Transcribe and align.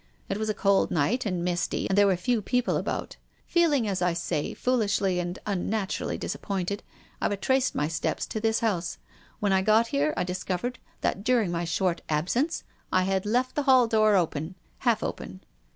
It 0.29 0.39
was 0.39 0.49
a 0.49 0.55
cold 0.55 0.89
night 0.89 1.27
and 1.27 1.45
misty, 1.45 1.87
and 1.87 1.95
there 1.95 2.07
were 2.07 2.17
few 2.17 2.41
people 2.41 2.75
about. 2.75 3.17
Feeling, 3.45 3.87
as 3.87 4.01
I 4.01 4.13
say, 4.13 4.55
foolishly 4.55 5.19
and 5.19 5.37
unnaturally 5.45 6.17
disappointed, 6.17 6.81
I 7.21 7.27
retraced 7.27 7.75
my 7.75 7.87
steps 7.87 8.25
to 8.25 8.39
this 8.39 8.61
house. 8.61 8.97
When 9.39 9.53
I 9.53 9.61
got 9.61 9.89
here 9.89 10.15
I 10.17 10.23
discovered 10.23 10.79
that 11.01 11.23
during 11.23 11.51
my 11.51 11.65
short 11.65 12.01
absence 12.09 12.63
I 12.91 13.03
had 13.03 13.27
left 13.27 13.53
the 13.53 13.61
hall 13.69 13.85
door 13.85 14.15
open— 14.15 14.55
half 14.79 15.03
open." 15.03 15.41